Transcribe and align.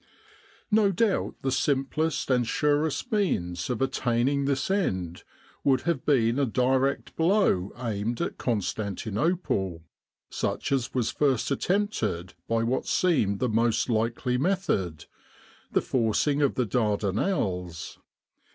No 0.71 0.91
doubt 0.91 1.35
the 1.43 1.51
simplest 1.51 2.31
and 2.31 2.47
surest 2.47 3.11
means 3.11 3.69
of 3.69 3.83
attaining 3.83 4.45
this 4.45 4.71
end 4.71 5.23
would 5.63 5.81
have 5.81 6.07
been 6.07 6.39
a 6.39 6.45
direct 6.47 7.15
blow 7.15 7.71
aimed 7.77 8.19
at 8.19 8.39
Constanti 8.39 9.11
nople, 9.11 9.83
such 10.27 10.71
as 10.71 10.95
was 10.95 11.11
at 11.11 11.19
first 11.19 11.51
attempted 11.51 12.33
by 12.47 12.63
what 12.63 12.87
seemed 12.87 13.37
the 13.37 13.47
most 13.47 13.89
likely 13.89 14.39
method 14.39 15.05
the 15.71 15.81
forcing 15.81 16.41
of 16.41 16.55
the 16.55 16.65
Dar 16.65 16.97
danelles. 16.97 17.99